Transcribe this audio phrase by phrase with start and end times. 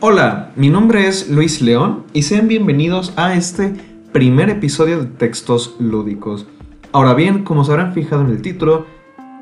[0.00, 3.72] Hola, mi nombre es Luis León y sean bienvenidos a este
[4.12, 6.46] primer episodio de Textos Lúdicos.
[6.92, 8.84] Ahora bien, como se habrán fijado en el título,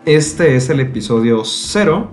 [0.04, 2.09] este es el episodio 0,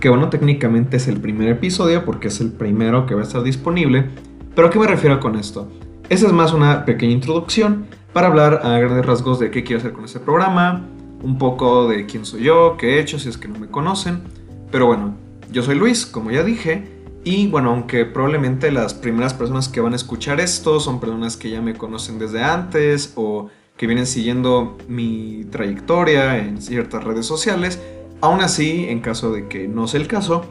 [0.00, 3.42] que bueno, técnicamente es el primer episodio porque es el primero que va a estar
[3.42, 4.06] disponible.
[4.54, 5.68] Pero ¿a qué me refiero con esto?
[6.08, 7.84] Esa es más una pequeña introducción
[8.14, 10.88] para hablar a grandes rasgos de qué quiero hacer con este programa,
[11.22, 14.22] un poco de quién soy yo, qué he hecho, si es que no me conocen.
[14.70, 15.14] Pero bueno,
[15.50, 16.91] yo soy Luis, como ya dije,
[17.24, 21.50] y bueno, aunque probablemente las primeras personas que van a escuchar esto son personas que
[21.50, 27.80] ya me conocen desde antes o que vienen siguiendo mi trayectoria en ciertas redes sociales,
[28.20, 30.44] aún así, en caso de que no sea el caso,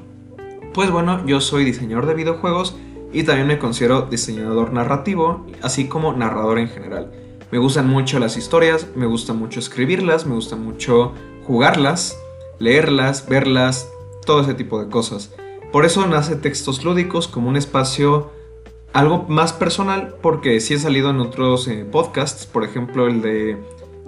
[0.74, 2.76] pues bueno, yo soy diseñador de videojuegos
[3.12, 7.12] y también me considero diseñador narrativo, así como narrador en general.
[7.52, 11.14] Me gustan mucho las historias, me gusta mucho escribirlas, me gusta mucho
[11.46, 12.18] jugarlas,
[12.60, 13.90] leerlas, verlas,
[14.26, 15.32] todo ese tipo de cosas.
[15.72, 18.32] Por eso nace Textos Lúdicos como un espacio
[18.94, 23.58] algo más personal, porque sí he salido en otros eh, podcasts, por ejemplo el de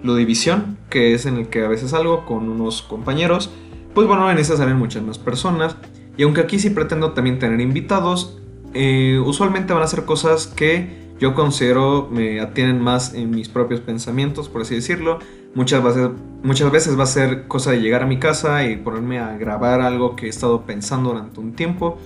[0.02, 3.50] Ludivisión, que es en el que a veces salgo con unos compañeros.
[3.94, 5.78] Pues bueno, en ese salen muchas más personas.
[6.18, 8.38] Y aunque aquí sí pretendo también tener invitados,
[8.74, 13.80] eh, usualmente van a ser cosas que yo considero me atienen más en mis propios
[13.80, 15.20] pensamientos, por así decirlo.
[15.56, 16.10] Muchas veces,
[16.42, 19.82] muchas veces va a ser cosa de llegar a mi casa y ponerme a grabar
[19.82, 21.98] algo que he estado pensando durante un tiempo.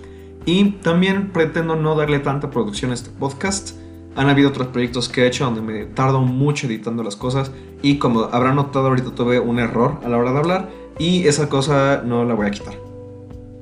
[0.46, 3.78] Y también pretendo no darle tanta producción a este podcast.
[4.16, 8.00] Han habido otros proyectos que he hecho donde me tardo mucho editando las cosas y
[8.00, 12.02] como habrán notado ahorita tuve un error a la hora de hablar y esa cosa
[12.04, 12.74] no la voy a quitar.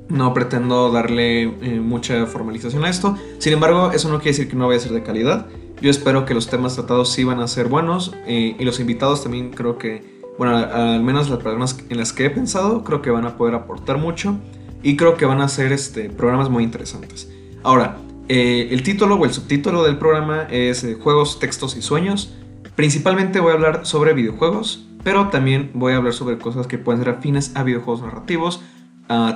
[0.08, 3.18] No pretendo darle eh, mucha formalización a esto.
[3.40, 5.48] Sin embargo, eso no quiere decir que no vaya a ser de calidad.
[5.82, 9.24] Yo espero que los temas tratados sí van a ser buenos eh, y los invitados
[9.24, 13.12] también creo que, bueno, al menos las personas en las que he pensado, creo que
[13.12, 14.38] van a poder aportar mucho
[14.82, 17.30] y creo que van a ser este, programas muy interesantes.
[17.64, 17.98] Ahora,
[18.30, 22.34] eh, el título o el subtítulo del programa es Juegos, Textos y Sueños.
[22.76, 27.04] Principalmente voy a hablar sobre videojuegos, pero también voy a hablar sobre cosas que pueden
[27.04, 28.62] ser afines a videojuegos narrativos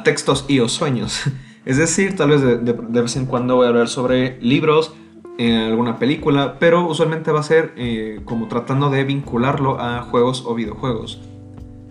[0.04, 1.24] textos y o sueños.
[1.66, 4.94] Es decir, tal vez de, vez en cuando voy a hablar sobre libros,
[5.40, 10.44] en alguna película, pero usualmente va a ser eh, como tratando de vincularlo a juegos
[10.46, 11.22] o videojuegos.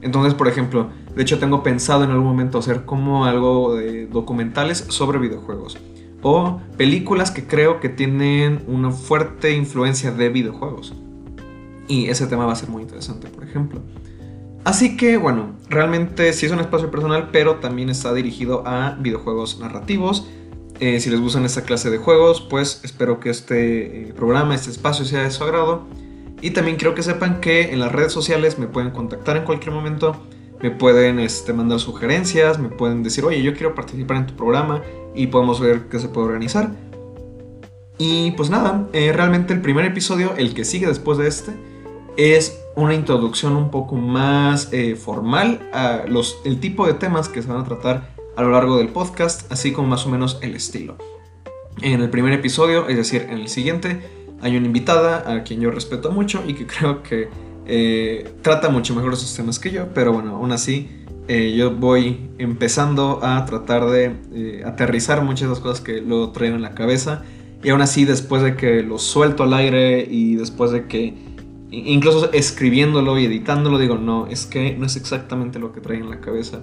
[0.02, 4.84] Entonces, por ejemplo, de hecho tengo pensado en algún momento hacer como algo de documentales
[4.88, 5.78] sobre videojuegos.
[6.20, 10.92] O películas que creo que tienen una fuerte influencia de videojuegos.
[11.88, 13.80] Y ese tema va a ser muy interesante, por ejemplo.
[14.64, 19.58] Así que bueno, realmente sí es un espacio personal, pero también está dirigido a videojuegos
[19.58, 20.28] narrativos.
[20.80, 24.70] Eh, si les gustan esta clase de juegos, pues espero que este eh, programa, este
[24.70, 25.86] espacio sea de su agrado.
[26.40, 29.74] Y también quiero que sepan que en las redes sociales me pueden contactar en cualquier
[29.74, 30.16] momento,
[30.62, 34.82] me pueden este, mandar sugerencias, me pueden decir, oye, yo quiero participar en tu programa
[35.16, 36.70] y podemos ver qué se puede organizar.
[37.98, 41.52] Y pues nada, eh, realmente el primer episodio, el que sigue después de este,
[42.16, 47.42] es una introducción un poco más eh, formal a los, el tipo de temas que
[47.42, 50.54] se van a tratar a lo largo del podcast, así como más o menos el
[50.54, 50.96] estilo.
[51.82, 54.00] En el primer episodio, es decir, en el siguiente,
[54.40, 57.28] hay una invitada a quien yo respeto mucho y que creo que
[57.66, 60.88] eh, trata mucho mejor esos temas que yo, pero bueno, aún así
[61.26, 66.54] eh, yo voy empezando a tratar de aterrizar muchas de las cosas que lo traigo
[66.54, 67.24] en la cabeza
[67.64, 71.12] y aún así después de que lo suelto al aire y después de que
[71.72, 76.08] incluso escribiéndolo y editándolo, digo, no, es que no es exactamente lo que trae en
[76.08, 76.62] la cabeza.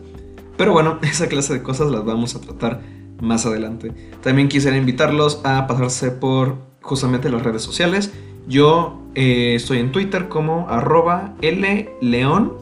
[0.57, 2.81] Pero bueno, esa clase de cosas las vamos a tratar
[3.21, 3.91] más adelante.
[4.21, 8.13] También quisiera invitarlos a pasarse por justamente las redes sociales.
[8.47, 12.53] Yo eh, estoy en Twitter como arroba León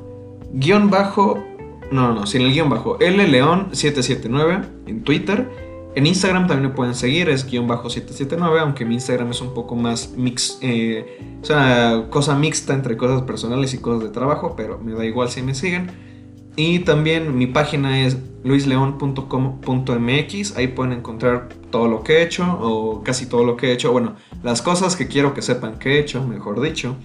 [0.53, 1.43] guion bajo,
[1.91, 5.49] no, no, sin el guion bajo, León 779 en Twitter.
[5.95, 9.53] En Instagram también me pueden seguir, es guion bajo 779, aunque mi Instagram es un
[9.53, 14.55] poco más mix, eh, o sea, cosa mixta entre cosas personales y cosas de trabajo,
[14.55, 16.12] pero me da igual si me siguen.
[16.55, 23.01] Y también mi página es luisleon.com.mx, ahí pueden encontrar todo lo que he hecho, o
[23.03, 25.99] casi todo lo que he hecho, bueno, las cosas que quiero que sepan que he
[25.99, 26.95] hecho, mejor dicho.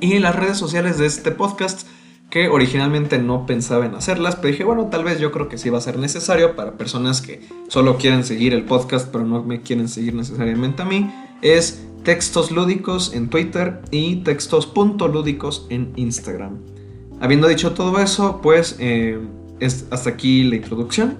[0.00, 1.88] Y las redes sociales de este podcast
[2.30, 5.68] que originalmente no pensaba en hacerlas, pero dije, bueno, tal vez yo creo que sí
[5.68, 9.62] va a ser necesario para personas que solo quieren seguir el podcast, pero no me
[9.62, 11.12] quieren seguir necesariamente a mí,
[11.42, 16.79] es textos lúdicos en Twitter y textos.lúdicos en Instagram.
[17.20, 19.20] Habiendo dicho todo eso, pues eh,
[19.60, 21.18] es hasta aquí la introducción.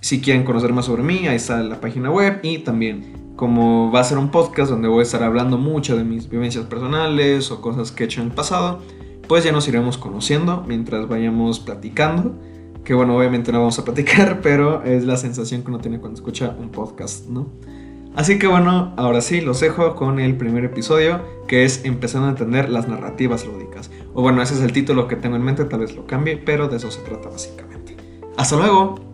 [0.00, 4.00] Si quieren conocer más sobre mí, ahí está la página web y también como va
[4.00, 7.60] a ser un podcast donde voy a estar hablando mucho de mis vivencias personales o
[7.60, 8.80] cosas que he hecho en el pasado,
[9.28, 12.34] pues ya nos iremos conociendo mientras vayamos platicando.
[12.84, 16.16] que bueno, obviamente no vamos a platicar, pero es la sensación que uno tiene cuando
[16.16, 17.50] escucha un podcast, ¿no?
[18.16, 22.30] Así que bueno, ahora sí, los dejo con el primer episodio, que es empezando a
[22.30, 23.90] entender las narrativas lúdicas.
[24.14, 26.66] O bueno, ese es el título que tengo en mente, tal vez lo cambie, pero
[26.68, 27.94] de eso se trata básicamente.
[28.38, 29.05] Hasta luego.